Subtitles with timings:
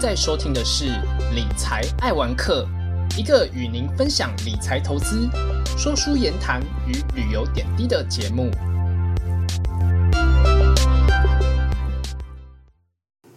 [0.00, 0.84] 在收听的是
[1.34, 2.68] 《理财爱玩客》，
[3.18, 5.28] 一个与您分享理财投资、
[5.76, 8.48] 说书言谈与旅游点滴的节目。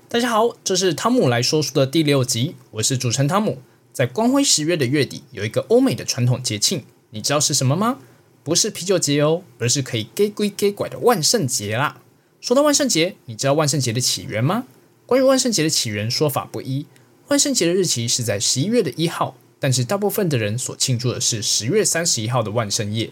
[0.08, 3.64] 大家好，这是汤姆来说书的第六集，我是主持人汤姆。
[3.92, 7.98] 在光辉十月的月底，有一个欧美的传统节庆，你知道是什么吗？
[8.44, 12.02] 不是啤酒节哦，而是可以给归给拐的万圣节啦。
[12.40, 14.66] 说到万圣节，你知道万圣节的起源吗？
[15.12, 16.86] 关于万圣节的起源，说法不一。
[17.28, 23.12] 万圣节的日期是在十一月的一号，但是大部分的人所庆祝的是十月三十一号的万圣夜。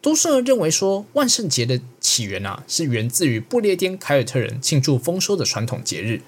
[0.00, 6.22] 多数人认为说，万圣节的起源啊，是源自于不列颠凯尔特人庆祝丰收的传统节日。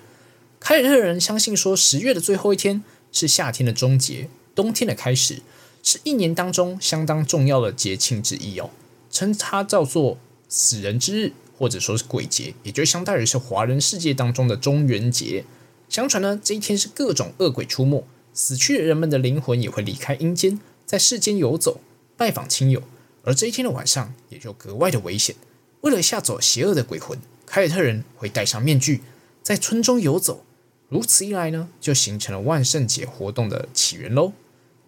[0.58, 5.40] 凯尔特人相信说，十月的最后一天是夏天的终结，冬天的开始，
[5.82, 8.68] 是一年当中相当重要的节庆之一哦，
[9.10, 11.32] 称它叫做死人之日。
[11.60, 15.44] 或者说是鬼节，也就相当于是华人世界当中的中元节。
[15.90, 18.02] 相传呢，这一天是各种恶鬼出没，
[18.32, 21.82] 死去的人们的灵魂也会离开阴间，在世间游走，
[22.16, 22.82] 拜访亲友。
[23.24, 25.36] 而这一天的晚上也就格外的危险。
[25.82, 29.02] 为了吓走邪恶的鬼魂，凯尔特人会戴上面具，
[29.42, 30.42] 在村中游走。
[30.88, 34.32] 如此一来呢，就形成了万圣节活动的起源喽。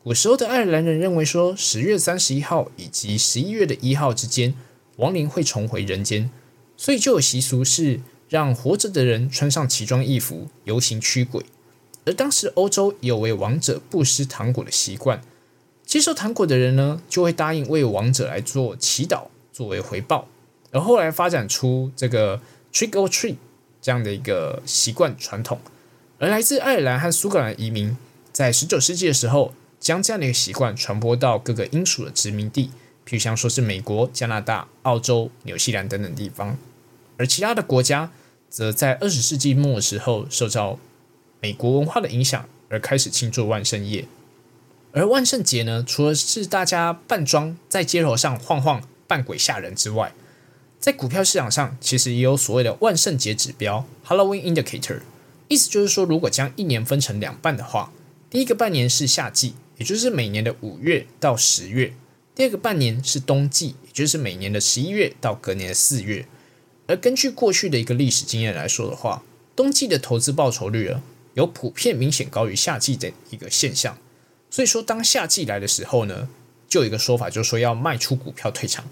[0.02, 4.54] 古时候的爱尔兰人认为说，十月三十一号以及十一月的一号之间，
[4.96, 6.30] 亡灵会重回人间。
[6.82, 11.46] 所以就有习俗是让活着的人穿上奇装异服游行驱鬼，
[12.04, 15.22] 而当时欧洲有为亡者布施糖果的习惯，
[15.86, 20.26] 接受糖果的人呢就会答应为亡者来做祈祷作为回报，
[20.72, 22.40] 而后来发展出这个
[22.72, 23.36] trick or treat
[23.80, 25.60] 这样的一个习惯传统，
[26.18, 27.96] 而来自爱尔兰和苏格兰移民
[28.32, 32.72] 在十九世纪的时候将这样的一个习惯传播到各个英属的殖民地，
[33.06, 36.58] 譬如像说是美国、加拿大、澳洲、纽西兰等等地方。
[37.16, 38.10] 而其他的国家
[38.48, 40.78] 则在二十世纪末时候，受到
[41.40, 44.06] 美国文化的影响，而开始庆祝万圣夜。
[44.92, 50.12] 而万圣节呢，除了是大家扮装在街头上晃晃扮鬼吓人之外，
[50.78, 55.00] 在股票市场上其实也有所谓的万圣节指标 （Halloween Indicator）。
[55.48, 57.92] 意思就是说，如果将一年分成两半的话，
[58.28, 61.92] 第一个半年是夏季，也就是每年的五月到十月；
[62.34, 66.26] 第二个半年是冬季，也就是每年的十一月到隔年的四月。
[66.92, 69.22] 而根据过去的一个历史经验来说的话，
[69.56, 71.00] 冬季的投资报酬率啊，
[71.32, 73.96] 有普遍明显高于夏季的一个现象。
[74.50, 76.28] 所以说，当夏季来的时候呢，
[76.68, 78.84] 就有一个说法，就是说要卖出股票退场，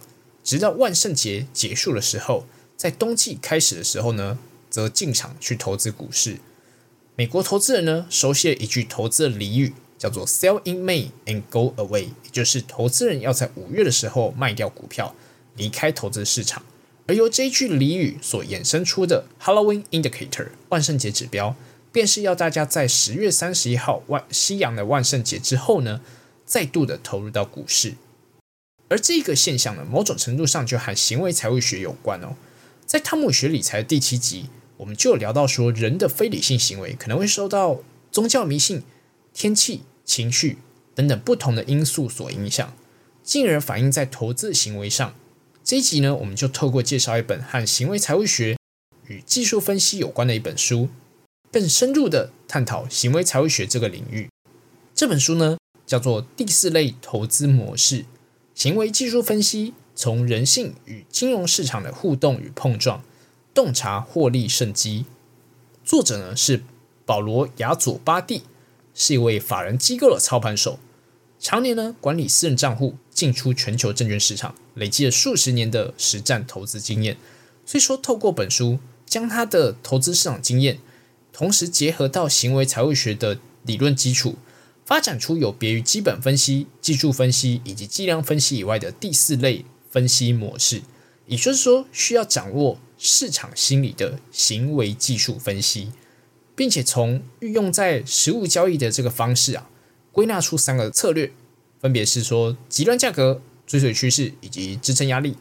[0.43, 4.39] 直到万圣节结束的时候，在冬季开始的时候呢，
[4.71, 6.39] 则进场去投资股市。
[7.17, 15.15] 美国投资人呢，熟悉了一句投资的俚语，叫做 “Sell in May and go away”，也就是投资人要在五月的时候卖掉股票，
[15.57, 16.63] 离开投资市场。
[17.11, 21.57] 而由这句俚语所衍生出的 Halloween Indicator 万圣节指标，
[21.91, 26.03] 便是要大家在十月三十一号万西洋的万圣节之后呢，
[26.47, 27.95] 再度的投入到股市。
[28.87, 32.37] 而这个现象呢，某种程度上就和行为财务学有关哦。
[32.87, 37.81] 在汤姆学理财第七集，我们就有聊到说，人的非理性行为可能会受到
[38.13, 38.85] 宗教迷信、
[39.35, 40.59] 天气、情绪
[40.95, 42.73] 等等不同的因素所影响，
[43.25, 45.13] 进而反映在投资行为上。
[45.71, 48.57] 这一集呢，我们就透过介绍一本和行为财务学
[49.07, 50.89] 与技术分析有关的一本书，
[51.53, 54.29] 更深入的探讨行为财务学这个领域。
[54.97, 58.05] 这本书呢，叫做《第四类投资模式：
[58.53, 63.05] 行为技术分析，从人性与金融市场的互动与碰撞，
[63.55, 65.05] 洞察获利胜机》。
[65.89, 66.65] 作者呢是
[67.07, 68.43] 保罗·雅佐巴蒂，
[68.93, 70.81] 是一位法人机构的操盘手。
[71.43, 77.17] 常年呢管理私人账户，进出全球证券市场，累积了数十年的实战投资经验。
[77.65, 80.79] 所以说，透过本书，将他的投资市场经验，
[81.33, 84.37] 同时结合到行为财务学的理论基础，
[84.85, 90.83] 发展出有别于基本分析、技术分析以及计量分析以外的第四类分析模式。
[91.27, 95.93] 也就是说，需要掌握市场心理的行为技术分析，
[96.55, 99.71] 并且从运用在实物交易的这个方式啊。
[100.13, 101.31] 归纳出三个策略，
[101.81, 105.37] 分别是说极端价格、追随趋势以及支撑压力。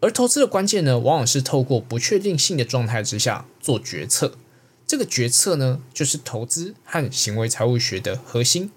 [0.00, 4.34] 而投资的关键呢，往往是透过不确定性的状态之下做决策。
[4.86, 8.70] 这个决策呢，就是投资和行为财务学的核心。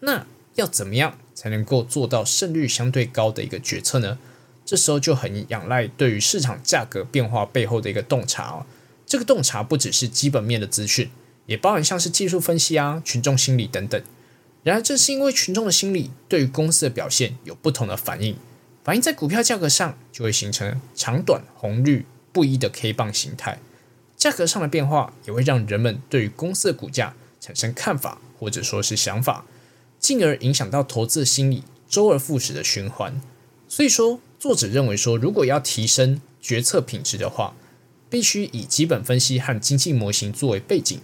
[0.00, 0.26] 那
[0.56, 4.18] 要怎么样才能够做到胜率相对高的一个决策呢？
[4.64, 8.66] 这时候就很仰赖对于市场价格变化背后的一个洞察哦。
[9.06, 11.08] 这个洞察不只是基本面的资讯，
[11.46, 14.02] 也包含像是技术分析啊、群众心理等等。
[14.66, 18.36] 然而，这是因为群众的心理对于公司的表现有不同的反应，
[18.82, 23.60] 反映在股票价格上，就会形成长短红绿不一的 K 棒形态。
[24.16, 29.46] 价格上的变化也会让人们对于公司的股价产生看法或者说是想法，
[30.00, 33.20] 进而影响到投资的心理，周而复始的循环。
[33.68, 37.54] 所以说，作者认为说，如果要提升决策品质的话，
[38.10, 40.98] 必须以基本分析和经济模型作为背景，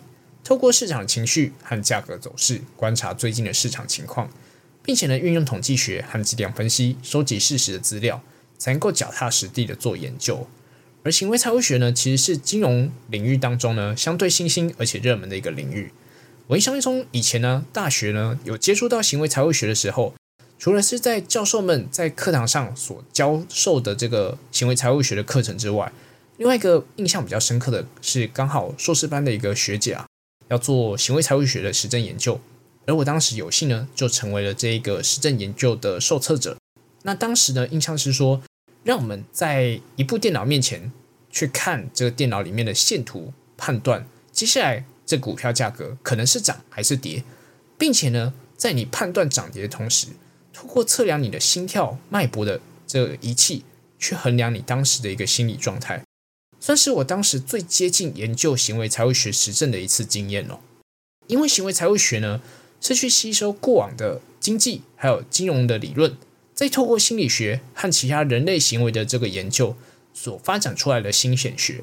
[0.45, 4.29] 透过市场情绪和价格走势观察最近的市场情况，
[4.83, 8.23] 并且呢运用统计学和计量分析收集事实的资料，
[8.59, 10.47] 才能够脚踏实地的做研究。
[11.05, 15.93] 而行为财务学呢，其实是金融领域当中呢相对新兴而且热门的一个领域。
[16.49, 20.15] 我印象中以前呢大学呢有接触到行为财务学的时候，
[20.59, 25.91] 除了是在教授们在课堂上所教授的这个行为财务学的课程之外，
[26.37, 30.07] 另外一个印象比较深刻的是，刚好硕士班的一个学姐啊，
[30.53, 32.39] 要做行为财务学的实证研究，
[32.85, 36.59] 而我当时有幸呢，就成为了这一个实证研究的受测者。
[37.05, 38.43] 那当时呢，印象是说，
[38.85, 40.93] 让我们在一部电脑面前
[41.31, 47.25] 去看这个电脑里面的线图，判断接下来这股票价格可能是涨还是跌，
[47.79, 50.09] 并且呢，在你判断涨跌的同时，
[50.53, 53.65] 通过测量你的心跳脉搏的这个仪器，
[53.99, 56.03] 去衡量你当时的一个心理状态。
[56.63, 60.61] 算是我当时最接近研究行为财务学实证的一次经验哦。
[61.27, 62.41] 因为行为财务学呢，
[62.81, 66.17] 是去吸收过往的经济还有金融的理论，
[66.55, 69.75] 再透过心理学和其他人类行为的这个研究
[70.15, 71.83] 所发展出来的新显学。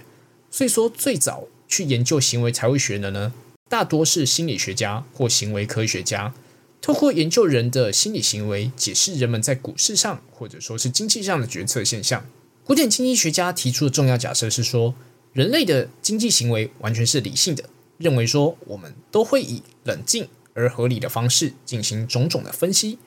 [0.50, 3.34] 所以说，最早去研究行为财务学的呢，
[3.68, 6.34] 大多是心理学家或行为科学家，
[6.82, 12.26] 透过研究人的心理行为，解释人们在股市上或者说是经济上的决策现象。
[12.70, 14.94] 古典经济学家提出的重要假设是说，
[15.34, 17.64] 人类的经济行为完全是理性的，
[17.98, 23.00] 认为说我们都会以冷静而合理的方式进行种种的分析，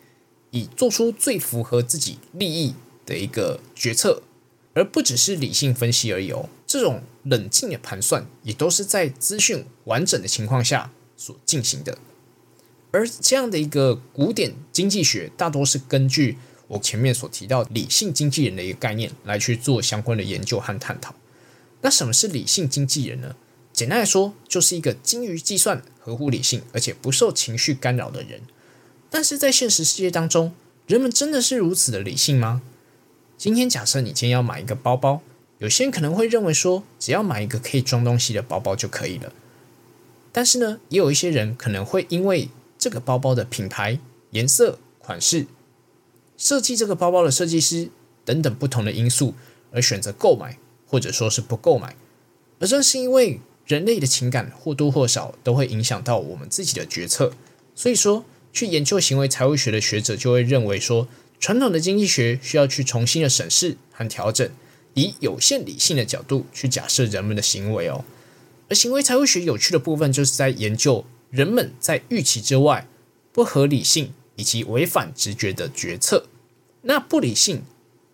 [0.51, 2.75] 以做出最符合自己利益
[3.07, 4.23] 的一个决策，
[4.75, 6.49] 而不只是理性分析而已哦。
[6.67, 11.99] 这种冷静的盘算也都是在资讯完整的情况下所进行的，
[12.91, 16.39] 而这样的一个古典经济学大多是根据。
[16.73, 21.15] 我前面所提到理性经纪人的一个概念，来去做相关的研究和探讨。
[21.83, 23.37] 那什么是理性经纪人呢？
[23.75, 28.41] 简单来说，就是一个精于计算、合乎理性，而且不受情绪干扰的人。
[29.11, 30.55] 但是在现实世界当中，
[30.87, 32.63] 人们真的是如此的理性吗？
[33.37, 35.21] 今天假设你今天要买一个包包，
[35.59, 39.31] 有些人可能会认为说，只要买一个可以装东西的包包就可以了。
[40.33, 42.49] 但是呢，也有一些人可能会因为
[42.79, 43.99] 这个包包的品牌、
[44.31, 45.47] 颜色、款式。
[46.43, 47.89] 设计这个包包的设计师
[48.25, 49.33] 等等不同的因素
[49.71, 50.59] 而选择购买，
[50.89, 51.95] 或者说是不购买，
[52.59, 57.33] 而正是因为人类的情感或多或少都会影响到我们自己的决策，
[57.77, 61.07] 所以说去研究行为财务学的学者就会认为说，
[61.39, 64.51] 传统的经济学需要去重新的审视和调整，
[64.95, 68.05] 以有限理性的角度去假设人们的行为哦。
[68.69, 72.89] 而行为财务学有趣的部分就是在研究人们在预期之外
[73.33, 76.27] 不合理性以及违反直觉的决策。
[76.83, 77.63] 那不理性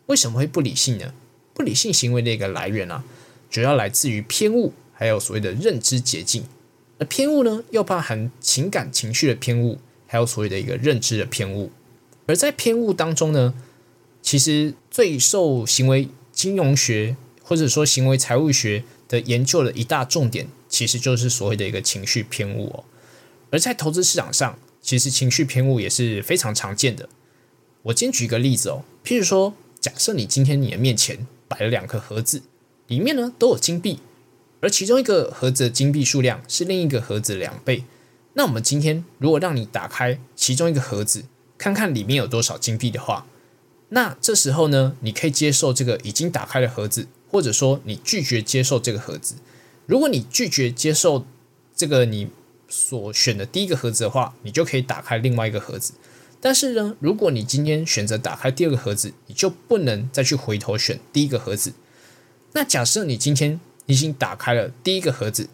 [0.06, 1.12] 为什么会不理性呢？
[1.54, 3.04] 不理性行为的一个来源啊，
[3.50, 6.44] 主要来自于偏误，还有所谓的认知捷径。
[6.98, 11.70] 而偏误呢，又包含情感情绪的偏误，还有所谓的一个认知的偏误。
[12.26, 13.54] 而在偏误当中呢，
[14.22, 22.84] 其实最受行为金融学或者说行为财务学的研究的一大重点，其实就是所谓的一个情绪偏误哦。
[23.50, 27.08] 而在投资市场上，其实情绪偏误也是非常常见的。
[27.82, 32.42] 我先举一个例子哦，譬如说，假设你今天你的面前摆了两个盒子，
[32.86, 34.00] 里面呢都有金币，
[34.60, 37.84] 而其中一个盒子的金币数量是另一个盒子两倍。
[38.34, 41.24] 那我们今天如果让你打开其中一个盒子，
[41.56, 43.26] 看看里面有多少金币的话，
[43.90, 49.36] 那这时候呢，你可以接受这个已经打开的盒子，或者说你拒绝接受这个盒子。
[49.86, 51.24] 如果你拒绝接受
[51.74, 52.28] 这个你
[52.68, 55.94] 所选的第一个盒子的话，你就可以打开另外一个盒子。
[56.40, 61.72] 但是呢，如果你今天选择打开第二个盒子，你就不能再去回头选第一个盒子。
[62.52, 65.48] 那假设你今天已经打开了第一个盒子，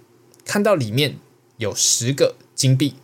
[0.45, 1.17] 看到里面
[1.57, 2.97] 有十个金币，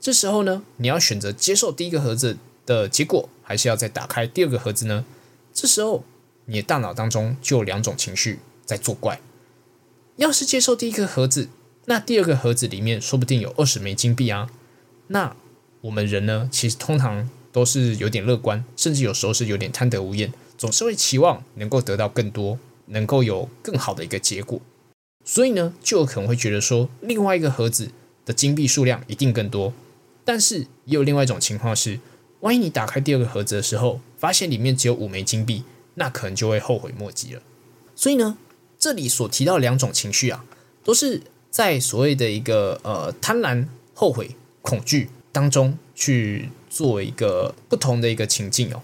[0.00, 5.04] 这时候呢，你要选择接受第一个盒子的结果，还是要再打开第二个盒子呢？
[5.54, 6.02] 这时候
[6.46, 9.20] 你的大脑当中就有两种情绪在作怪。
[10.16, 11.48] 要是接受第一个盒子，
[11.84, 14.50] 那第二个盒子里面说不定有二十枚金币啊，
[15.06, 15.36] 那。
[15.80, 24.60] 我们人呢，其实通常都是有点乐观，甚至有时候是有点贪得无厌，总是会期望能够得到更多，能够有更好的一个结果。
[25.24, 27.90] 所以呢，就有可能会觉得说，另外一个盒子
[28.24, 29.72] 的金币数量一定更多。
[30.24, 31.98] 但是也有另外一种情况是，
[32.40, 37.42] 万一你打开第二个盒子的时候，发现里面只有五枚金币，那可能就会后悔莫及了。
[37.96, 38.36] 所以呢，
[38.78, 40.44] 这里所提到两种情绪啊，
[40.84, 43.66] 都是在所谓的一个呃贪婪。
[43.92, 44.30] 后悔、
[44.62, 48.82] 恐惧当中去做一个不同的一个情境哦。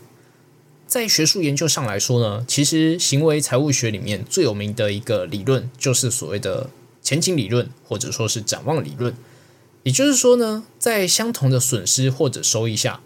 [0.86, 6.70] 在学术研究上来说呢，其实行为财务学里面最有名的一个理论就是所谓的
[7.02, 9.14] 前景理论，或者说是展望理论。
[9.82, 13.00] 也就是说呢，在相同的损失或者收益下，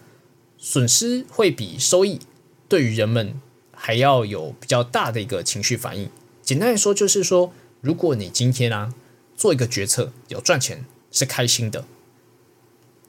[0.59, 2.21] 损失会比收益
[2.69, 3.35] 对于人们
[3.73, 6.11] 还要有比较大的一个情绪反应。
[6.43, 8.93] 简单来说，就是说，如果你今天啊
[9.37, 11.85] 做一个决策有赚钱是开心的，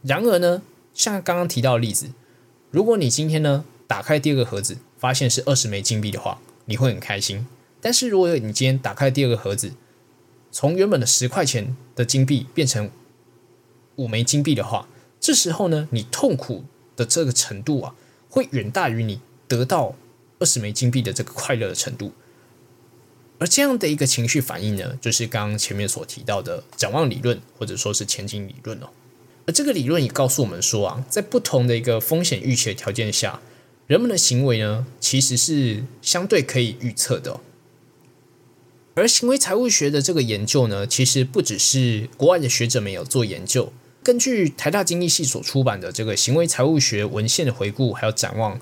[0.04, 0.62] 然而呢，
[0.94, 2.12] 像刚刚提到的例子，
[2.70, 3.66] 如果你今天呢。
[3.92, 7.46] 打开第二个盒子，发现是二十枚金币的话，你会很开心。
[7.82, 9.74] 但是如果你今天打开第二个盒子，
[10.50, 12.90] 从原本的十块钱的金币变成
[13.98, 14.88] 五枚金币的话，
[15.20, 16.64] 这时候呢，你痛苦
[16.96, 17.96] 的这个程度啊，
[18.30, 19.94] 会远大于你得到
[20.40, 22.14] 二十枚金币的这个快乐的程度。
[23.40, 28.88] 而这样的一个情绪反应呢，就是刚刚前面所提到的展望理论，或者说是前景理论哦。
[29.46, 33.42] 而这个理论也告诉我们说啊，在不同的一个风险预期的条件下。
[33.88, 37.42] 人们的行为呢，其实是相对可以预测的。
[38.94, 43.74] 而行为财务学的这个研究呢，其实不只是国外的学者们有做研究。
[44.04, 48.60] 根据台大经济系所出版的这个行为财务学文献的回顾还有展望，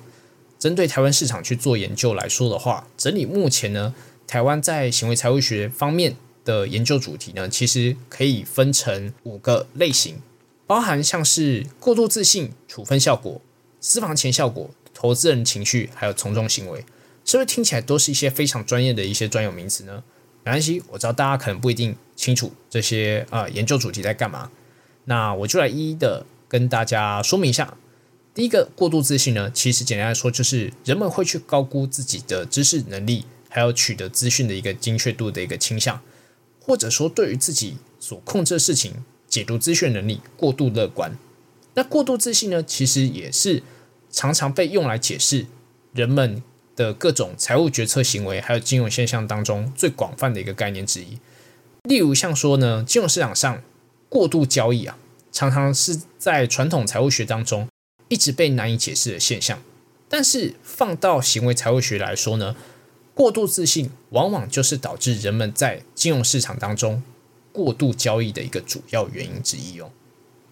[0.57, 3.93] 针对台湾市场去做研究来说的话，整理目前呢，
[4.25, 10.15] 台湾在行为财务学方面的研究主题呢，其实可以分成五个类型，
[10.69, 13.41] 包含像是过度自信、处分效果、
[13.81, 14.69] 私房钱效果。
[14.93, 16.85] 投资人情绪还有从众行为，
[17.25, 20.03] 是不是听起来都是一些非常专业的一些专有名词呢？
[20.43, 24.51] 没关系，我知道大家可能不一定清楚这些啊研究主题在干嘛，
[25.05, 27.75] 那我就来一一的跟大家说明一下。
[28.35, 35.99] 第一个，过度自信呢，其实简单来说就是人们会去高估自己的知识能力，还有取得资讯的一个精确度的一个倾向，
[36.59, 38.93] 或者说对于自己所控制的事情
[39.29, 41.15] 解读资讯能力过度乐观。
[41.75, 43.63] 那过度自信呢，其实也是。
[44.12, 45.45] 常常被用来解释
[45.93, 46.41] 人们
[46.75, 51.19] 的各种财务决策行为，还有金融现象当中最广泛的一个概念之一。
[51.83, 53.62] 例如，像说呢，金融市场上
[54.09, 54.98] 过度交易啊，
[55.31, 57.67] 常常是在传统财务学当中
[58.07, 59.62] 一直被难以解释的现象。
[60.09, 62.55] 但是放到行为财务学来说呢，
[63.13, 67.03] 过度自信往往就是导致人们在金融市场当中
[67.63, 69.92] 过度交易的一个主要原因之一哦。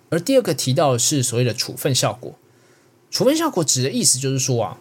[0.10, 2.36] 而第二个提到的是所谓的处分效果。
[3.10, 4.78] 处分效果指的意思就是说啊，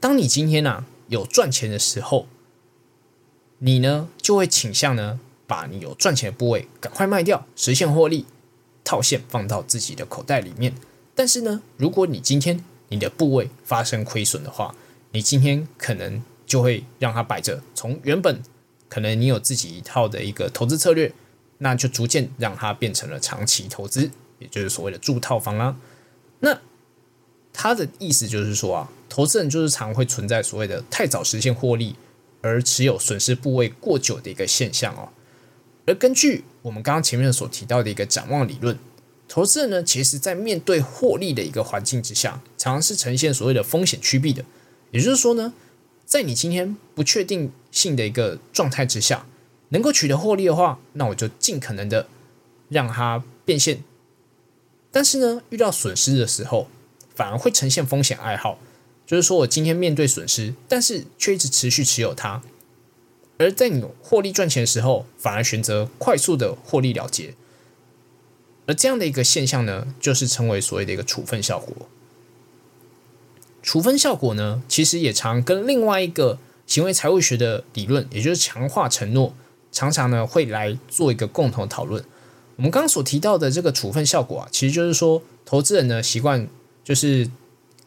[0.00, 2.26] 当你今天呢有赚钱的时候，
[3.58, 8.24] 你呢就会倾向呢把你有赚钱的部位赶快卖掉，实现获利，
[8.82, 10.74] 套现放到自己的口袋里面。
[11.14, 14.74] 但是呢，如果你今天你的部位发生亏损的话，
[15.12, 18.42] 你今天可能就会让它摆着，从原本
[18.88, 21.12] 可能你有自己一套的一个投资策略，
[21.62, 25.76] 那就逐渐让它变成了长期投资，也就是所谓的住套房啦。
[26.40, 26.58] 那
[27.52, 31.96] 他的意思就是说啊，投资人就是常会存在所谓的太早实现获利
[32.40, 35.10] 而持有损失部位过久的一个现象哦。
[35.86, 38.78] 而根据我们刚刚前面所提到的一个展望理论，
[39.28, 44.44] 投资人呢，其实在面对获利的一个环境之下，常常是呈现所谓的风险趋避的。
[44.92, 45.52] 也就是说呢，
[46.06, 49.26] 在你今天不确定性的一个状态之下，
[49.70, 52.06] 能够取得获利的话，那我就尽可能的
[52.68, 53.82] 让它变现。
[54.92, 56.68] 但是呢，遇到损失的时候，
[57.14, 58.58] 反而会呈现风险爱好，
[59.06, 62.42] 就是说我今天面对损失，但是却一直持续持有它；
[63.38, 67.34] 而在你获利赚钱的时候，反而选择快速的获利了结。
[68.66, 71.88] 而这样的一个现象呢，就是称为所谓的一个处分效果。
[73.62, 79.34] 处分效果呢，其实也常跟另外一个行为财务学的理论，也就是强化承诺，
[79.80, 82.04] 常常呢会来做一个共同讨论。
[82.56, 86.48] 我们刚刚所提到的这个处分效果啊，其实就是说投资人呢习惯。
[86.82, 87.30] 就是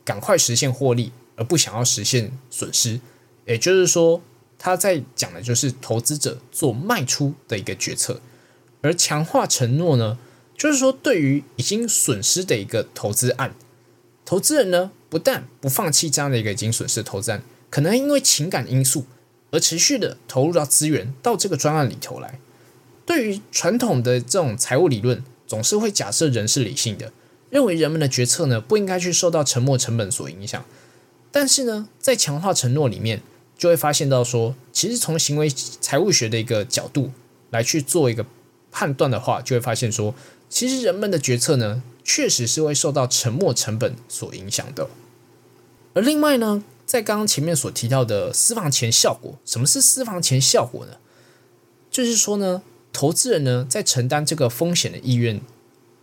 [0.06, 3.02] 赶快实现获利，而不想要实现损失。
[3.46, 4.22] 也就是说，
[4.58, 8.22] 他在讲的就是投资者做卖出的一个决策，
[8.82, 10.18] 而强化承诺呢，
[10.56, 13.54] 就是说对于已经损失的一个投资案，
[14.24, 19.06] 投资人呢不但不放弃这样的一个已经损失的投资案，可能因为情感因素
[19.54, 22.40] 而持续的投入到资源到这个专案里头来。
[23.06, 27.14] 对于传统的这种财务理论，总是会假设人是理性的。
[27.50, 30.66] 认为人们的决策呢不应该去受到沉没成本所影响，
[31.32, 33.22] 但是呢，在强化承诺里面，
[33.56, 37.12] 就会发现到说，其实从行为财务学的一个角度
[37.52, 38.26] 来去做一个
[38.72, 40.16] 判断的话，就会发现说，
[40.50, 44.88] 其实人们的决策呢，确实是会受到沉没成本所影响的。
[45.94, 50.98] 而另外呢，在刚刚前面所提到的私房钱效果，什么是私房钱效果呢？
[51.90, 55.42] 就是说呢，投资人呢在承担这个风险的意愿。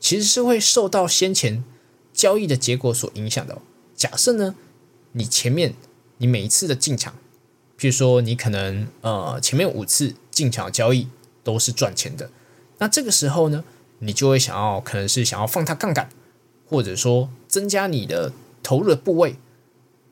[0.00, 1.62] 其实是会受到先前
[2.12, 3.58] 交易的结果所影响的。
[3.94, 4.56] 假设呢，
[5.12, 5.76] 你前面
[6.18, 7.14] 你每一次的进场，
[7.78, 11.06] 譬如说你可能呃前面五次进场交易
[11.44, 12.32] 都是赚钱的，
[12.78, 13.62] 那这个时候呢，
[14.00, 16.08] 你就会想要可能是想要放大杠杆，
[16.68, 18.32] 或者说增加你的
[18.64, 19.36] 投入的部位，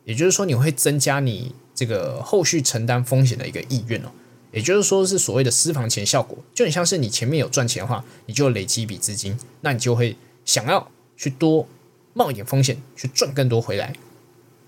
[0.08, 4.08] 也就是说你会增加你这个后续承担风险的一个意愿哦。
[4.50, 11.68] 也就是说，是所谓的私房钱效果，就很像是你前面有赚钱的话，你就累积一笔资金，那你就会想要去多
[12.14, 13.92] 冒一点风险，去赚更多回来。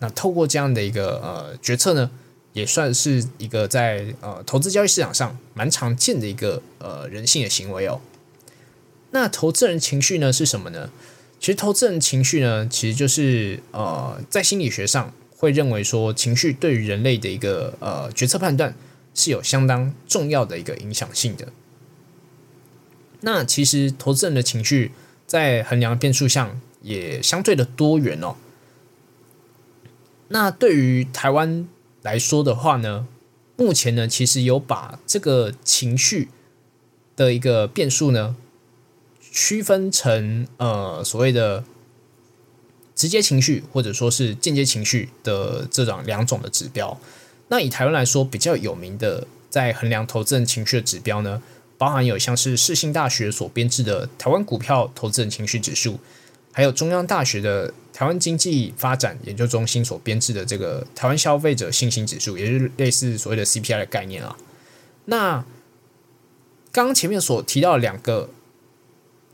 [0.01, 2.11] 那透过这样的一个呃决策呢，
[2.53, 8.03] 也算是一个在呃投资交易市场上蛮常见的一个呃人性的行为哦。
[9.13, 10.91] 那投资人情绪呢是什么呢？
[11.41, 18.77] 其实投资人情绪呢，其实就是呃在心理学上会认为说，情绪对于人类的一个呃决策判断。
[19.13, 21.49] 是有相当重要的一个影响性的。
[23.23, 24.93] 那其实投资人的情绪
[25.27, 28.37] 在衡量变数上也相对的多元哦。
[30.29, 31.69] 那对于台湾
[32.03, 33.09] 来说的话呢，
[33.57, 36.29] 目前呢其实有把这个情绪
[37.17, 38.37] 的一个变数呢
[39.21, 41.65] 区分成呃所谓的
[43.00, 47.00] 直接情绪或者说是间接情绪的这种两种的指标。
[47.49, 51.40] 那以台湾来说，比较有名的在衡量投资人情绪的指标呢，
[51.78, 55.99] 包含有像是世新大学所编制的台湾股票投资人情绪指数，
[56.52, 64.37] 还有中央大学的台湾经济发展研究中心所编制的这个台湾消费者信心指数，也是类似所谓的 CPI 的概念啊。
[65.07, 65.42] 那
[66.71, 68.28] 刚前面所提到的两个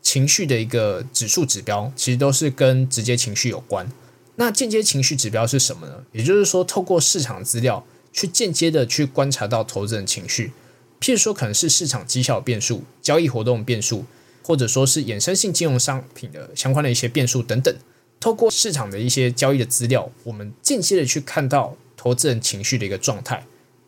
[0.06, 3.90] 情绪的一个指数指标，其实都是跟直接情绪有关。
[4.36, 6.04] 那间接情绪指标是什么呢？
[6.12, 7.84] 也就是说，透过市场资料。
[8.18, 10.50] 去间接的去观察到投资人情绪，
[10.98, 14.06] 譬如说可能是市场绩效变数、交易活动变数，
[14.42, 17.76] 或者说是衍生性金融商品的相关的一些变数等等。
[18.18, 23.44] 透过市场的一些交易的资料，我们间接的去看到投资人情绪的一个状态。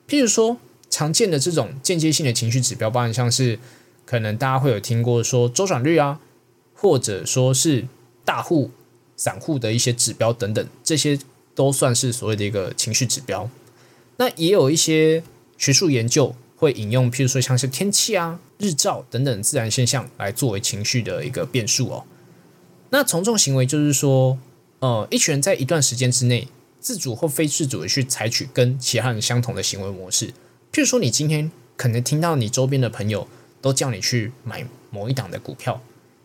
[0.07, 0.59] 譬如说
[0.91, 3.59] 常见的这种间接性的情绪指标，包含像是
[4.09, 6.19] 可能大家会有听过说周转率啊，
[6.73, 7.85] 或者说是
[8.25, 8.71] 大户、
[9.19, 11.19] 散户的一些指标等等，这些
[11.55, 13.51] 都算是所谓的一个情绪指标。
[14.17, 15.23] 那也有一些
[15.59, 22.05] 学术研究会引用，譬如说像是天气啊、日照等等自然现象来作为情绪的一个变数哦。
[22.89, 24.39] 那从众行为就是说，
[24.79, 26.49] 呃，一群人在一段时间之内，
[26.81, 30.29] 自主或非自主的去采取跟其他人相同的行为模式。
[30.73, 33.29] 譬如说，你今天可能听到你周边的朋友
[33.61, 35.83] 都叫你去买某一档的股票，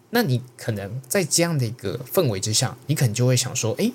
[0.10, 3.92] 那你可能在这样的一个氛围之下，你可能就会想说，哎，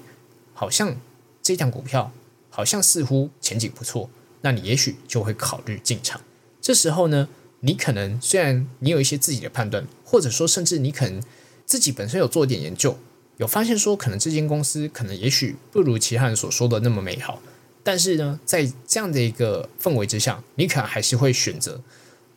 [0.54, 0.96] 好像
[1.42, 2.12] 这档股票。
[2.50, 6.20] 好像似乎前景不错，那你也许就会考虑进场。
[6.60, 7.28] 这时候呢，
[7.60, 11.22] 你可能虽然你有一些自己的判断，或者说甚至你可能
[11.64, 12.98] 自己本身有做一点研究，
[13.36, 17.40] 有发现说可能这间公司可能也许不如其他人所说的那么美好，
[17.84, 21.80] 但是呢，在这样的一个氛围之下，你可能还是会选择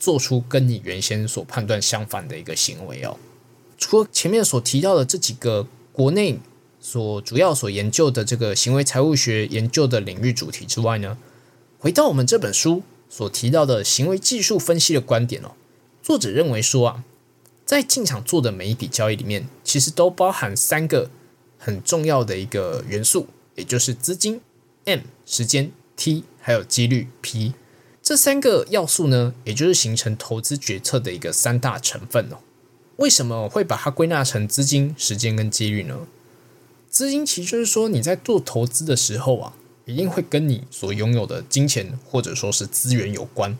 [0.01, 3.15] 做出跟你原先所判断相反的一个行为哦。
[3.77, 6.39] 除了前面所提到的这几个国内。
[6.83, 11.15] 所主要所研究的这个行为财务学研究的领域主题之外呢，
[11.77, 15.51] 回到我们这本书所提到的行为技术分析的观点哦，
[16.01, 17.03] 作者认为说啊，
[17.67, 21.11] 在进场做的每一笔交易里面，其实都包含三个
[21.59, 24.41] 很重要的一个元素，也就是资金
[24.85, 27.53] M、时间 T 还有几率 P
[28.11, 32.39] 这三个要素呢，也就是形成投资决策的一个三大成分哦。
[32.97, 35.97] 为什么会把它归纳成资金、时间跟几率呢？
[36.89, 39.53] 资金其实就是说，你在做投资的时候啊，
[39.85, 43.57] 一定会跟你所拥有的金钱或者说是资源有关。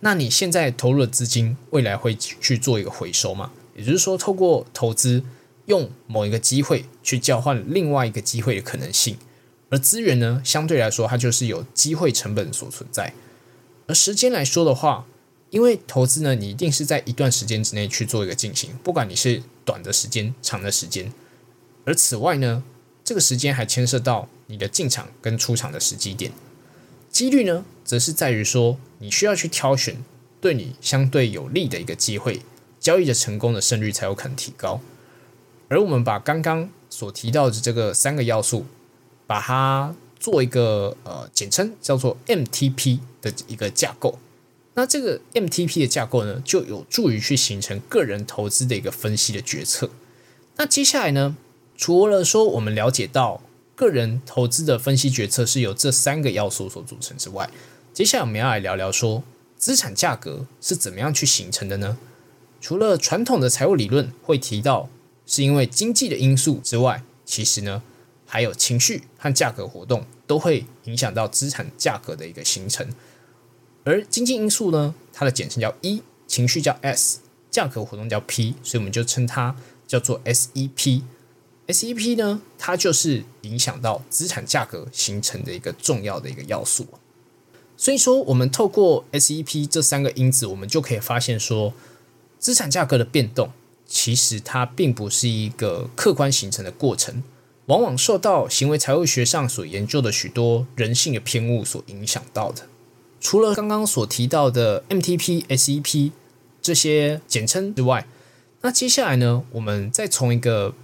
[0.00, 3.50] 那你现在投入的资金，未来会去做一个回收嘛？
[3.76, 5.22] 也就是说，透过投资，
[5.66, 9.18] 用某一个机会去交换另外一个机会的可能性。
[9.68, 13.12] 而资源呢，相对来说，它就是有机会成本所存在。
[13.86, 15.06] 而时间来说的话，
[15.50, 21.12] 因为投资呢，你一定是在一段时间之内去做一个进行，不管你是短的时间、长的时间。
[21.84, 22.62] 而此外呢，
[23.04, 26.32] 这个时间还牵涉到你的进场跟出场的时机点。
[27.10, 30.02] 几率呢，则是在于说你需要去挑选
[30.40, 32.40] 对你相对有利的一个机会，
[32.80, 34.80] 交易的成功的胜率才有可能提高。
[35.68, 38.66] 而我们把刚刚所提到的这个三个要素，
[39.26, 44.18] 把它做一个呃简称叫做 MTP 的一个架构。
[44.72, 49.90] 那这个 MTP 的架构呢，就有助于去形成个人投资的一个分析的决策。
[50.56, 51.36] 那接下来呢？
[51.76, 53.42] 除了说我们了解到
[53.76, 57.50] 个人投资的分析决策是由这三个要素所组成之外，
[57.92, 59.22] 接下来我们要来聊聊说
[59.58, 61.98] 资产价格是怎么样去形成的呢？
[62.62, 64.88] 除了传统的财务理论会提到
[65.26, 67.82] 是因为经济的因素之外，其实呢
[68.24, 72.86] 还有情绪和价格活动都会影响到资产价格的一个形成。
[73.84, 79.54] 而经济因素呢，它的简称叫 E，情绪叫 S，价格活动叫 P，所以我们就称它
[79.86, 81.02] 叫做 SEP。
[81.66, 86.86] SEP 呢，它就是影响到资产价格形成的一个重要的一个要素。
[87.76, 91.72] 所以说，我们透过 SEP 这三个因子，我们就可以发现说，
[92.38, 93.50] 资产价格的变动
[93.86, 97.22] 其实它并不是一个客观形成的过程，
[97.66, 102.66] 往往受到行为财务学上所研究的许多人性的偏误所影响到的。
[103.20, 106.12] 除了刚刚所提到的 MTP、SEP
[106.60, 108.06] 这些简称之外，
[108.60, 110.74] 那接下来呢，我们再从一个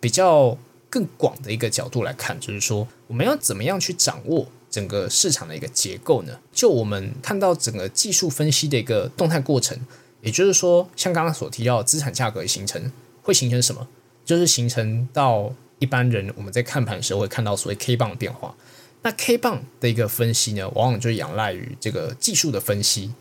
[0.00, 0.56] 比较
[0.88, 6.38] 更广的一个角度来看，就是说我们要怎么样去掌握整个市场的一个结构呢？
[6.52, 9.78] 就我们看到整个技术分析的一个动态过程，
[10.22, 12.90] 也就是说，像刚刚所提到的资产价格形成
[13.22, 13.86] 会形成什么？
[14.24, 18.54] 就是形成到一般人我们在看盘的时候会看到所谓 K 棒的变化。
[19.02, 23.12] 那 K 棒的一个分析呢，往往就仰赖于这个技术的分析。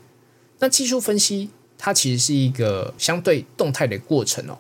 [0.60, 4.60] 那技术分析它其实是一个相对动态的过程哦。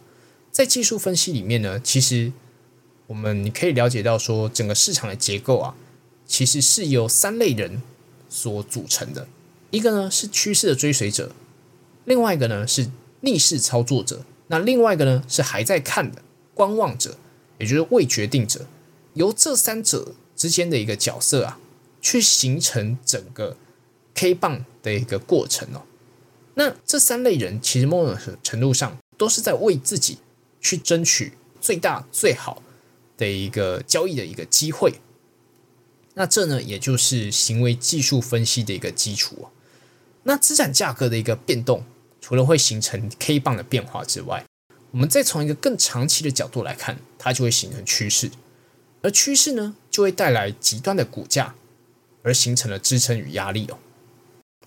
[0.49, 2.31] 在技术分析里面呢，其实
[3.05, 5.75] 我们你可以了解到说，整个市场的结构啊，
[6.25, 7.83] 其实是由三类人
[8.27, 9.27] 所组成的。
[9.69, 11.31] 一个呢是趋势的追随者，
[12.05, 12.89] 另外一个呢是
[13.21, 16.23] 逆势操作者，那另外一个呢是还在看的
[16.55, 17.15] 观望者，
[17.61, 18.67] 也就是未决定者。
[19.13, 21.59] 由这三者之间的一个角色啊，
[22.01, 23.55] 去形成整个
[24.15, 25.83] K 棒的一个过程哦。
[26.55, 30.17] 那这三类人其实某种程度上都是在为自己。
[30.63, 32.61] 去争取最大最好
[33.17, 34.93] 的一个交易的一个机会，
[36.13, 39.47] 那这呢，也就是行为技术分析的一个基础
[40.21, 41.83] 那资产价格的一个变动，
[42.21, 44.45] 除了会形成 K 棒的变化之外，
[44.91, 48.29] 我们再从一个更长期的角度来看，它就会形成趋势，
[49.01, 51.55] 而趋势呢，就会带来极端的股价，
[52.23, 53.77] 而形成了支撑与压力哦。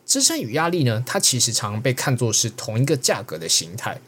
[0.07, 4.01] 支撑与压力呢，它其实常被看作是同一个价格的形态。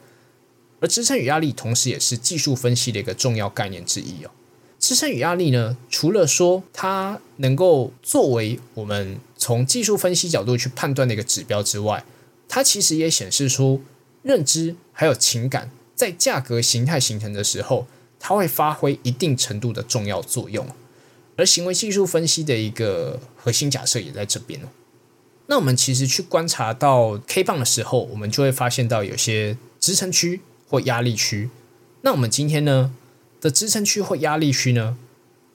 [0.79, 4.31] 而支撑与压力，同时也是技术分析的一个重要概念之一哦。
[4.79, 12.05] 支撑与压力呢，除了说它能够作为我们从技术分析角度去判断的一个指标之外，
[12.47, 13.83] 它其实也显示出
[14.23, 17.89] 认知还有情感在价格形态形成的时候，
[18.21, 20.69] 它会发挥一定程度的重要作用。
[21.37, 24.69] 而行为技术分析的一个核心假设也在这边哦。
[25.49, 30.43] 那我们其实去观察到 K 棒的时候，我们就会发现到有些支撑区。
[30.69, 31.49] 或压力区，
[32.03, 32.93] 那我们今天呢
[33.41, 34.99] 的支撑区或压力区呢，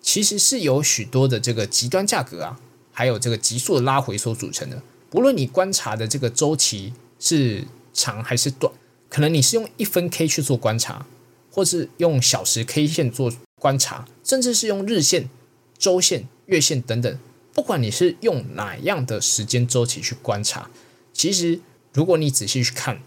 [0.01, 2.57] 其实是由许多的这个极端价格啊，
[2.93, 4.81] 还有这个急速的拉回所组成的。
[5.09, 8.73] 不论你观察的这个周期是长还是短，
[9.11, 11.05] 可能你是用一分 K 去做观察，
[11.51, 15.29] 或是用小时 K 线做观察，甚至是用日线、
[15.77, 17.19] 周线、月线等等，
[17.53, 20.71] 不管你是用哪样的时间周期去观察，
[21.13, 21.59] 其实
[21.93, 23.03] 如果你仔细去看。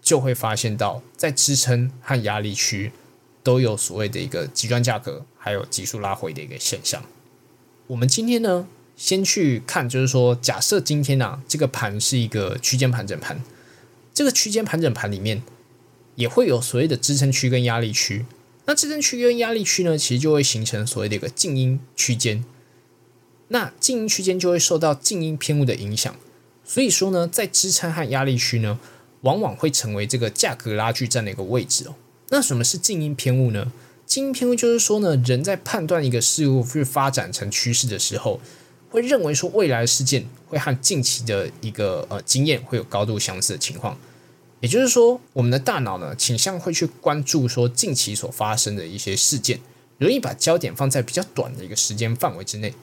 [0.00, 2.92] 就会发现到，在支撑和压力区
[3.42, 7.02] 都有所谓的一个极端价格，还有急速拉回的一个现象。
[7.88, 13.42] 我们今天呢，先去看，就是说，假设今天啊，这个盘是一个区间盘整盘，
[14.18, 15.44] 这个区间盘整盘里面
[16.16, 18.26] 也会有所谓的支撑区跟压力区。
[18.64, 22.44] 那支撑区跟压力区呢，其实就会形成所谓的一个静音区间。
[23.46, 26.16] 那静音区间就会受到静音偏误的影响，
[26.64, 28.80] 所以说呢，在支撑和压力区呢。
[29.22, 31.94] 往往会成为这个价格拉锯战的一个位置哦。
[32.30, 33.72] 那什么是静音偏误呢？
[34.04, 38.40] 静音偏误就是说呢，人在判断一个事物去发展成趋势的时候，
[38.90, 43.96] 会认为说未来的事件会和近期的一个呃经验会有高度相似的情况。
[44.60, 49.60] 也就是说，我们的大脑呢倾向会去关注说近期所发生的一些事件，
[49.98, 52.74] 容易把焦点放在比较短的一个时间范围之内，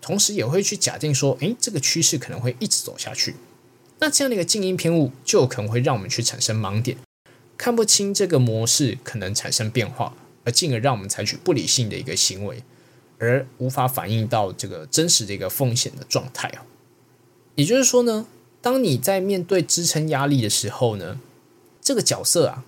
[0.00, 3.34] 同时也会去假定说，诶，这个趋势可能会一直走下去。
[3.98, 6.98] 那这样的一个静音偏误，就可能会让我们去产生盲点，
[7.56, 12.62] 看不清这个模式可能产生变化，而进而让我们采取不理性的一个行为，
[13.18, 16.66] 而无法反映到这个真实的一个风险的状态啊。
[17.54, 18.26] 也就是说呢，
[18.66, 21.20] 当你在面对支撑压力的时候呢，
[21.80, 22.64] 这个角色啊，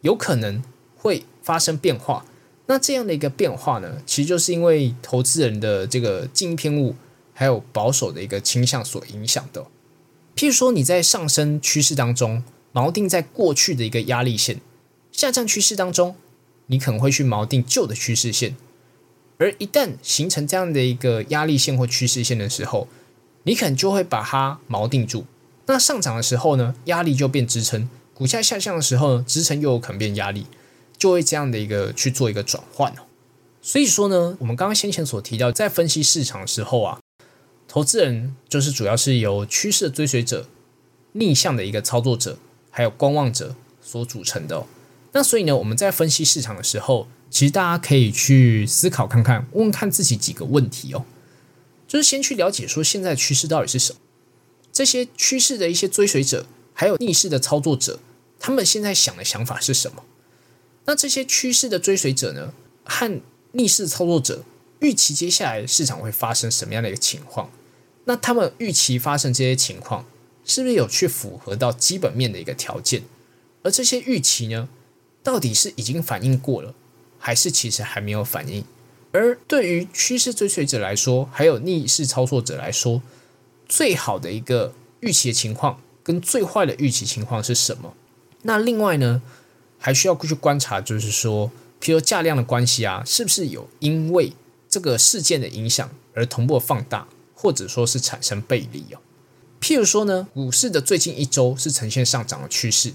[0.00, 0.62] 有可能
[0.96, 2.24] 会发生变化。
[2.68, 6.96] 那这样的一个变化呢，其实就是因为投资人的这个静音偏误，
[7.34, 9.66] 还有保守的一个倾向所影响的。
[10.34, 14.58] 譬如说，你在上升趋势当中锚定在过去的一个压力线，
[15.10, 16.16] 下降趋势当中，
[16.68, 18.56] 你可能会去锚定旧的趋势线，
[19.36, 22.88] 而一旦形成这样的一个压力线或趋势线的时候，
[23.42, 25.26] 你可能就会把它锚定住。
[25.72, 30.46] 那上涨的时候呢，压力就变支撑；股价下降的时候呢，支撑又有可能变压力，
[30.98, 33.06] 就会这样的一个去做一个转换哦。
[33.62, 37.00] 所以说呢，我们刚刚先前所提到，在分析市场的时候啊，
[37.66, 40.46] 投资人就是主要是由趋势的追随者、
[41.12, 42.36] 逆向的一个操作者，
[42.68, 44.66] 还有观望者所组成的。
[45.12, 51.06] 那所以呢，我们在分析市场的时候，其实大家可以去思考看看，问问看自己几个问题哦，
[51.88, 53.98] 就是先去了解说现在趋势到底是什么，
[54.72, 58.00] 这些趋势的一些追随者，还有逆势的操作者，
[58.40, 60.02] 他们现在想的想法是什么？
[60.86, 62.54] 那这些趋势的追随者呢，
[62.84, 63.20] 和
[63.52, 64.44] 逆势操作者
[64.80, 67.50] 预期接下来市场会发生什么样的一个情况？
[68.04, 70.06] 那他们预期发生这些情况，
[70.44, 73.02] 是不是有去符合到基本面的一个条件？
[73.62, 74.68] 而这些预期呢，
[75.22, 76.74] 到底是已经反映过了，
[77.18, 78.64] 还是其实还没有反映？
[79.12, 83.02] 而对于趋势追随者来说，还有逆势操作者来说，
[83.72, 87.94] 最好的一个预期的情况跟最坏的预期情况是什么？
[88.42, 89.22] 那另外呢，
[89.78, 91.50] 还需要去观察，就是说。
[91.80, 94.34] 譬如价量的关系啊，是不是有因为
[94.68, 99.00] 这个事件的影响而同步放大，或者说是产生背离哦？
[99.60, 102.92] 譬如说呢，股市的最近一周是呈现上涨的趋势，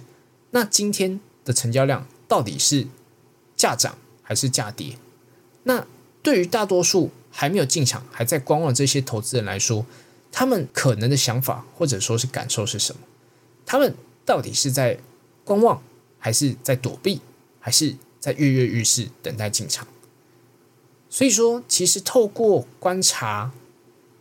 [0.52, 2.88] 那今天的成交量到底是
[3.58, 4.98] 价涨还是价跌？
[5.64, 5.86] 那
[6.24, 9.86] 对于大多数还没有进场、还在观望这些投资人来说，
[10.32, 13.02] 他们可能的想法或者说是感受是什么？
[13.66, 15.00] 他们到底是在
[15.44, 15.82] 观望，
[16.20, 17.22] 还是在躲避，
[17.60, 17.96] 还是？
[18.20, 19.88] 在跃跃欲试，等待进场。
[21.08, 23.52] 所以说，其实透过观察，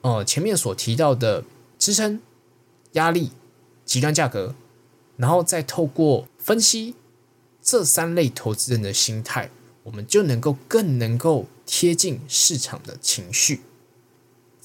[0.02, 1.42] 呃，前面所提到的
[1.78, 2.20] 支撑、
[2.92, 3.32] 压力、
[3.84, 4.54] 极端价格，
[5.16, 6.94] 然后再透过分析
[7.60, 9.50] 这三类投资人的心态，
[9.84, 13.62] 我们就能够更能够贴近市场的情绪。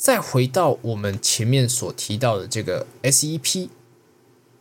[0.01, 3.69] 再回到我们前面所提到的这个 SEP，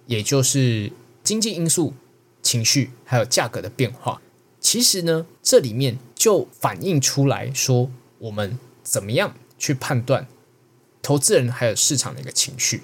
[0.04, 0.92] 也就是
[1.24, 1.94] 经济因素、
[2.42, 4.20] 情绪还有价格的变化。
[4.60, 10.28] 其实呢，这里面就反映出来说，我们怎么样去判断
[11.00, 12.82] 投资人还有市场的一个情绪。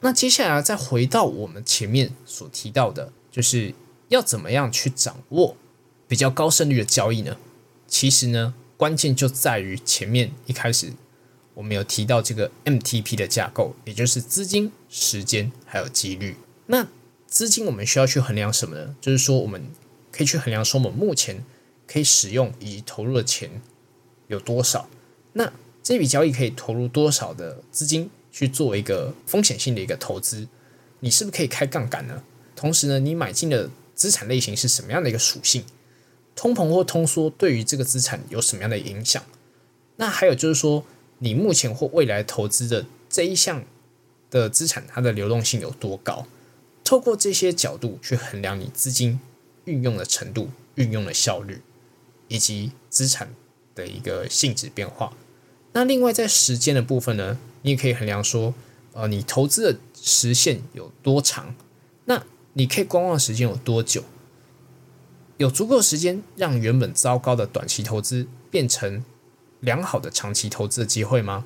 [0.00, 3.74] 那接下来再回到我们前面所提到的，就是
[4.08, 5.58] 要怎么样去掌握
[6.08, 7.36] 比较高胜率的交易呢？
[7.86, 10.94] 其实呢，关键就在于前面一开始
[11.54, 16.36] 我们有提到这个 MTP 的架构，也就是资金、时间还有几率。
[16.66, 16.86] 那
[17.26, 18.96] 资金我们需要去衡量什么呢？
[19.00, 19.70] 就是说我们。
[20.14, 21.42] 可以去衡量说我们目前
[21.86, 23.62] 可以使用以及投入的钱
[24.26, 24.86] 有多少，
[25.32, 25.50] 那
[25.82, 30.46] 这笔交易可以投入多少的资金去做一个风险性的一个投资？
[31.00, 32.22] 你是不是可以开杠杆呢？
[32.54, 35.64] 同时呢，你买进的资产类型是什么样的一个属性？
[36.36, 39.24] 通膨或通缩对于这个资产有什么样的影响？
[39.96, 40.84] 那还有就是说，
[41.22, 43.64] 你目前或未来投资的这一项
[44.30, 46.26] 的资产，它的流动性有多高？
[46.84, 49.18] 透过这些角度去衡量你资金。
[49.64, 51.62] 运用的程度、运用的效率，
[52.26, 53.32] 以及资产
[53.76, 55.12] 的一个性质变化。
[55.72, 58.54] 那另外在时间的部分呢，你也可以衡量说，
[58.92, 61.54] 呃，你投资的时限有多长？
[62.06, 64.02] 那你可以观望时间有多久？
[65.36, 69.04] 有足够时间让原本糟糕的短期投资变成
[69.62, 71.44] 良好的长期投资的机会吗？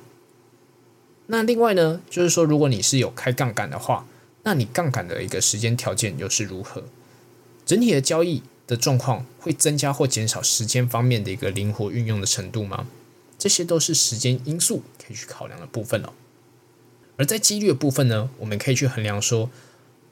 [1.27, 4.07] 那另外呢，就是说，如果你是有开杠杆的话，
[4.43, 6.83] 那你杠杆的一个时间条件又是如何？
[7.65, 12.87] 整体的交易的状况会增加或减少时间方面的一个灵活运用的程度吗？
[13.37, 16.09] 这些都是时间因素可以去考量的部分哦。
[17.17, 19.51] 而在几率的部分呢，我们可以去衡量说，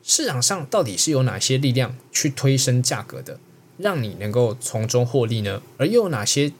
[0.03, 3.39] 市场上到底是有哪些力量去推升价格的，
[3.77, 5.63] 让你能够从中获利呢？
[5.77, 6.51] 而又有哪些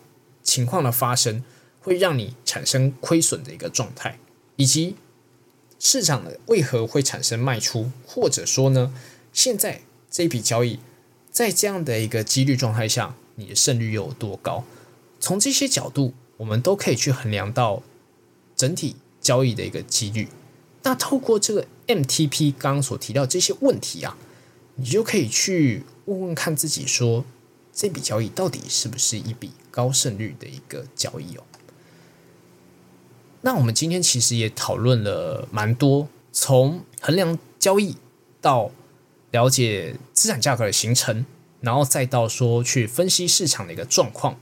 [0.45, 1.43] 情况的发生
[1.81, 4.17] 会让你产生亏损的一个状态，
[4.55, 4.95] 以及
[5.77, 8.93] 市场为何会产生卖出，或者说呢，
[9.33, 9.81] 现在。
[10.07, 10.79] 这笔交易，
[11.29, 14.63] 在这样的一个几率状态下，你的胜率又有多高？
[15.19, 17.83] 从这些角度，我们都可以去衡量到
[18.55, 20.29] 整体交易的一个几率。
[20.83, 24.15] 那透过这个 MTP 刚刚所提到这些问题啊，
[24.75, 27.25] 你就可以去问问看自己，说
[27.73, 31.43] 这笔交易到底是不是一笔高胜率的一个交易哦？
[33.41, 37.97] 那我们今天其实也讨论了蛮多，从衡量交易
[38.39, 38.71] 到。
[39.31, 41.25] 了解资产价格的形成，
[41.59, 44.37] 然后再到说去分析市场的一个状况，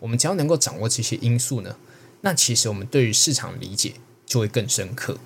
[0.00, 1.76] 我们只要能够掌握这些因素呢，
[2.20, 3.94] 那其实我们对于市场理解
[4.26, 5.16] 就会更深刻。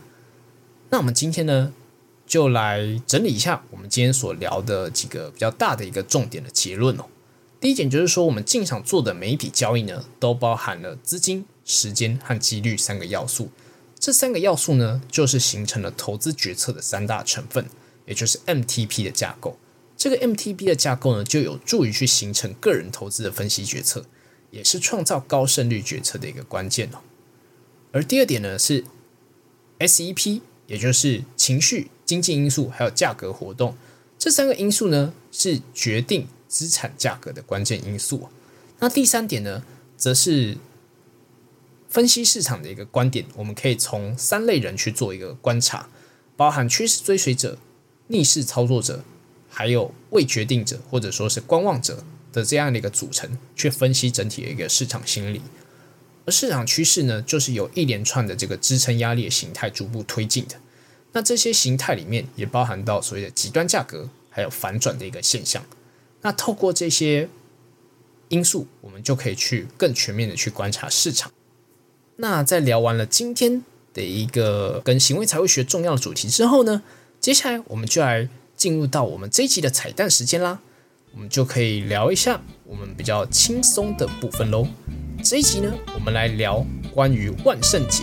[0.90, 1.72] 那我们今天呢，
[2.28, 7.06] 就来整理一下我们今天所聊的几个比较大的一个重点的结论哦。
[7.62, 13.50] 第一点就是说，我们进场做的每一笔交易呢，都包含了资金、时间和几率三个要素。
[14.00, 17.64] 这三个要素呢，就是形成了投资决策的三大成分。
[18.04, 19.56] 也就是 MTP 的架构，
[19.96, 24.06] 这个 MTP 的架构呢，就有助于去形成个人投资的分析决策，
[24.50, 26.98] 也是创造高胜率决策的一个关键哦。
[27.92, 28.84] 而第二点呢是
[29.78, 33.76] SEP，也就是情绪、经济因素还有价格活动
[34.18, 38.28] 这三个因素呢，是决定资产价格的关键因素。
[38.78, 39.64] 那第三点呢，
[39.96, 40.58] 则是
[41.88, 45.88] 分析市场的一个观点，我们可以从三类人去做一个观察，
[46.36, 47.56] 包含趋势追随者、
[48.08, 49.02] 逆势操作者，
[49.48, 55.40] 还有未决定者或者说是观望者的这样的一个组成，去分析整体的一个市场心理。
[56.26, 60.56] 而市场趋势呢，就是有一连串的这个支撑压力的形态逐步推进的。
[61.12, 65.64] 那这些形态里面也包含到所谓的极端价格，还有反转的一个现象。
[66.22, 67.28] 那透过这些
[68.28, 71.30] 因素，我们就可以去更全面的去观察市场。
[72.16, 76.82] 那在聊完了今天的一个跟行为财务学重要的主题之后呢，
[77.20, 80.60] 接下来我们就来进入到我们这一集的彩蛋时间啦。
[81.14, 84.66] 我们就可以聊一下我们比较轻松的部分喽。
[85.22, 88.02] 这一集呢，我们来聊关于万圣节，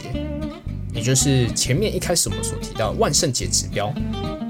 [0.94, 3.92] 也就是前面一开始我们所提到万圣节指标。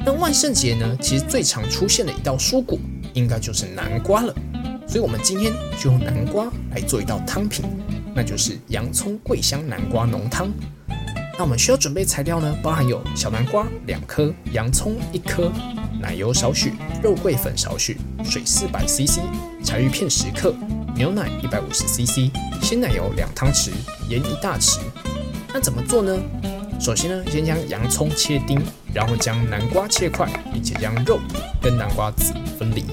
[0.05, 2.77] 那万圣节呢，其实最常出现的一道蔬果，
[3.19, 4.33] 应该就是南瓜了。
[4.87, 7.65] 所以，我们今天就用南瓜来做一道汤品，
[8.15, 10.49] 那就是洋葱桂香南瓜浓汤。
[11.37, 15.51] 那我们需要准备材料呢，包含有小南瓜两颗、洋葱一颗、
[16.01, 19.19] 奶油少许、肉桂粉少许、水四百 CC、
[19.63, 20.55] 柴鱼片十克。
[20.95, 22.29] 牛奶一百五十 CC，
[22.61, 23.69] 鲜奶油两汤匙，
[24.09, 24.79] 盐一大匙。
[25.53, 26.17] 那怎么做呢？
[26.79, 28.57] 首先呢，先将洋葱切丁，
[28.93, 31.19] 然后将南瓜切块，并且将肉
[31.61, 32.85] 跟南瓜籽分离。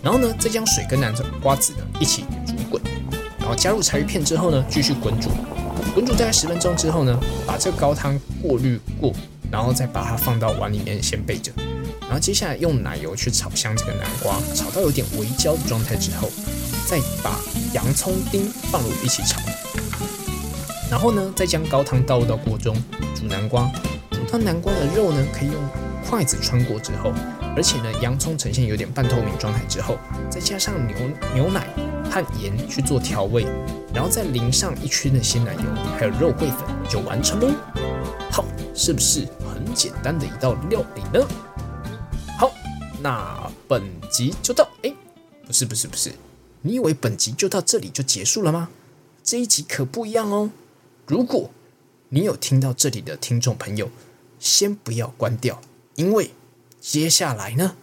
[0.00, 2.80] 然后呢，再将水跟南瓜籽呢一起煮滚。
[3.40, 5.28] 然后加入柴鱼片之后呢，继续滚煮。
[5.92, 9.12] 滚煮大概十分钟之后呢，把这个高汤过滤过，
[9.50, 11.50] 然后再把它放到碗里面先备着。
[12.02, 16.30] 然后接下来用奶油去炒香这个南瓜，炒到有点微焦的状态之后。
[16.86, 17.38] 再把
[17.72, 19.40] 洋葱丁放入一起炒，
[20.90, 22.74] 然后呢，再将高汤倒入到锅中
[23.14, 23.70] 煮南瓜，
[24.10, 25.56] 煮到南瓜的肉呢可以用
[26.04, 27.12] 筷子穿过之后，
[27.56, 29.96] 而且呢洋葱呈现有点半透明状态之后，
[30.28, 30.96] 再加上牛
[31.32, 31.68] 牛奶
[32.10, 33.46] 和盐去做调味，
[33.94, 35.60] 然后再淋上一圈的鲜奶油，
[35.96, 37.54] 还有肉桂粉就完成喽。
[38.32, 39.20] 好，是不是
[39.54, 41.24] 很简单的一道料理呢？
[42.36, 42.50] 好，
[43.00, 44.68] 那本集就到。
[44.82, 44.92] 哎，
[45.46, 46.12] 不是不是不是。
[46.62, 48.70] 你以为本集就到这里就结束了吗？
[49.22, 50.50] 这一集可不一样哦！
[51.10, 51.50] 如果
[52.10, 53.90] 你有听到这里的听众朋友，
[54.38, 55.60] 先不要关掉，
[55.96, 56.30] 因为
[56.80, 57.74] 接下来呢，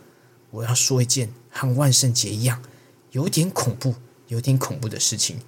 [0.50, 2.63] 我要说一件和万圣节一样
[3.12, 3.96] 有点恐怖、
[4.30, 5.40] 有点恐怖的事情，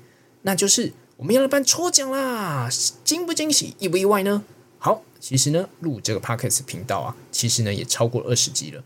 [0.41, 2.69] 那就是我们要来办抽奖啦！
[3.05, 4.43] 惊不惊喜，意不意外呢？
[4.77, 8.83] 好，其实呢，录这个 podcast 频道啊，其实呢也超过二十集了。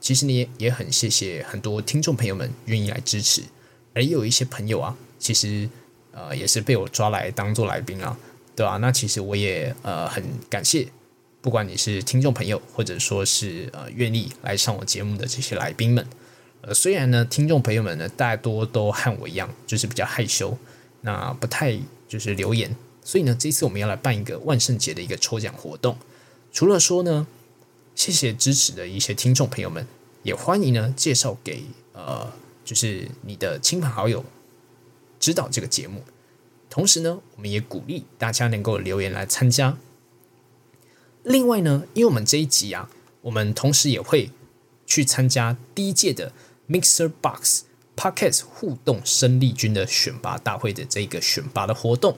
[0.00, 3.42] 其实呢也很谢谢很多听众朋友们愿意来支持。
[3.92, 5.68] 而有一些朋友啊，其实
[6.12, 8.16] 呃也是被我抓来当做来宾啊，
[8.56, 8.78] 对吧？
[8.78, 10.88] 那其实我也呃很感谢，
[11.40, 16.04] 不管你是听众朋友，或者说是呃愿意来上我节目的这些来宾们。
[16.62, 20.56] 呃，虽然呢，听众朋友们呢大多都和我一样，就是比较害羞，
[21.02, 22.74] 那不太就是留言。
[23.04, 25.96] 所以呢，这次我们要来办一个万圣节的一个抽奖活动。
[26.50, 27.26] 除了说呢，
[27.94, 29.86] 谢谢支持的一些听众朋友们，
[30.22, 32.32] 也欢迎呢介绍给呃。
[32.66, 34.24] 就是你的亲朋好友
[35.20, 36.02] 知道这个节目，
[36.68, 39.78] 同时呢，我们也鼓励大家能够留言来参加。
[41.22, 42.90] 另外呢，因为我们这一集啊，
[43.22, 44.30] 我们同时也会
[44.86, 46.32] 去参加第一届的
[46.68, 47.62] Mixer Box
[47.96, 52.16] Podcast 互动生力军的选拔大会的这个选拔的活动，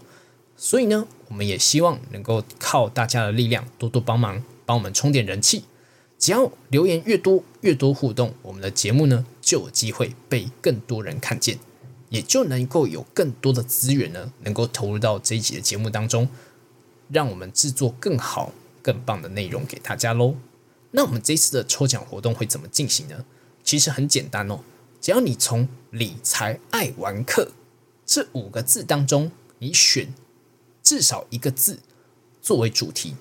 [0.57, 5.65] 所以呢，我们也希望能够靠大家的力量多多帮忙，帮我们充点人气。
[6.19, 11.61] 只要留言越多，越多互动，我们的节目呢就有机会被更多人看见，
[12.09, 16.29] 也就能够有更多的资源呢，能够投入到这一集的节目当中，
[17.11, 18.53] 让我们制作更好、
[18.83, 20.35] 更棒的内容给大家喽。
[20.93, 23.25] 那我们这次的抽奖活动会怎么进行呢？
[23.63, 24.61] 其实很简单哦，
[25.01, 27.53] 只要你从“理财爱玩客”
[28.07, 30.15] 这五个字当中，你选
[30.83, 31.81] 至少一个字
[32.41, 33.15] 作为主题，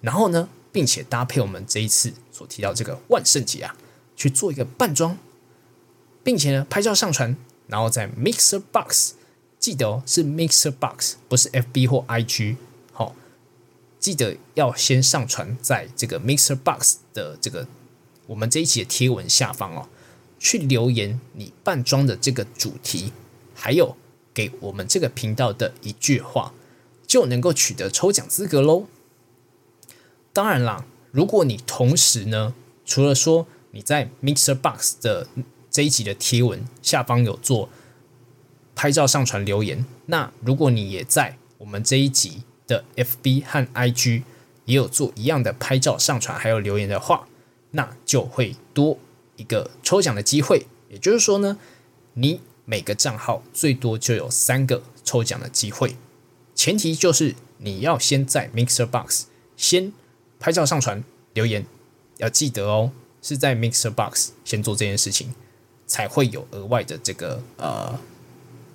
[0.00, 0.48] 然后呢？
[0.74, 3.76] 并且搭配我们这一次所提到这个万圣节啊，
[4.16, 5.18] 去做一个扮装，
[6.24, 7.36] 并且呢拍照上传，
[7.72, 9.14] 然后在 Mixer Box，
[9.58, 12.56] 记得哦是 Mixer Box，不是 FB 或 IG，
[12.92, 13.16] 好，
[13.98, 17.66] 记得要先上传在这个 Mixer Box 的这个
[18.26, 19.88] 我们这一期的贴文下方哦，
[20.38, 23.14] 去留言你扮装的这个主题，
[23.54, 23.96] 还有
[24.34, 26.52] 给我们这个频道的一句话，
[27.06, 28.86] 就能够取得抽奖资格喽。
[30.34, 32.54] 当然啦，如果你同时呢，
[32.84, 35.28] 除了说你在 Mixer Box 的
[35.72, 37.70] 这一集的贴文下方有做
[38.76, 44.22] 拍照上传留言，那如果你也在我们这一集的 FB 和 IG
[44.66, 47.26] 也有做一样的拍照上传还有留言的话，
[47.70, 48.98] 那就会多
[49.36, 50.66] 一个抽奖的机会。
[50.90, 51.56] 也就是说呢，
[52.14, 55.96] 你每个账号最多就有三个抽奖的机会，
[56.54, 59.24] 前提就是你要先在 Mixer Box
[59.56, 59.92] 先
[60.38, 61.02] 拍照上传
[61.32, 61.64] 留言，
[62.18, 62.92] 要记得哦，
[63.22, 65.34] 是在 Mixer Box 先做这件事情，
[65.92, 68.00] 才会有额外的这个呃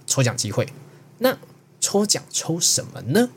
[0.05, 0.72] 抽奖机会。
[1.18, 1.36] 那
[1.80, 3.32] 抽奖抽什么呢？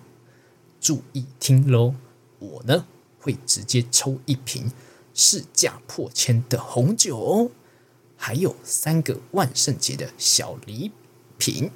[0.79, 1.95] 注意听喽，
[2.41, 2.85] 我呢
[3.19, 4.71] 会直接抽一瓶
[5.15, 7.51] 市价破千的红酒哦。
[8.19, 10.93] 还有三个万圣节的小礼
[11.39, 11.71] 品。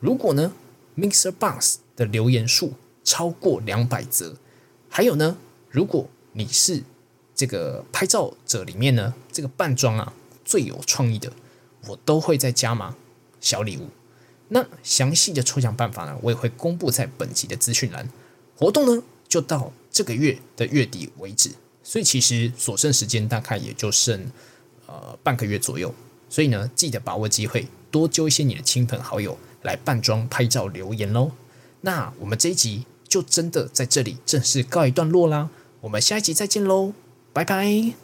[0.00, 0.52] 如果呢
[0.96, 2.72] ，Mixer Box 的留言数
[3.04, 4.34] 超过两百则，
[4.88, 5.36] 还有呢，
[5.70, 6.82] 如果你是
[7.32, 10.12] 这个拍照者里面呢，这个扮装啊
[10.44, 11.32] 最有创意的，
[11.88, 12.96] 我都会再加码
[13.40, 13.88] 小礼物。
[14.48, 18.08] 那详细的抽奖办法呢，我也会公布在本集的资讯栏。
[18.56, 21.50] 活动呢，就到这个月的月底为止，
[21.82, 24.30] 所以其实所剩时间大概也就剩。
[24.86, 25.92] 呃，半个月左右，
[26.28, 31.32] 所以呢，记得把握机会，多揪一些你的亲朋好友来扮装拍照留言喽。
[31.80, 35.48] 那我们这一集就真的在这里正式告一段落啦，
[35.80, 36.92] 我们下一集再见喽，
[37.32, 38.03] 拜拜。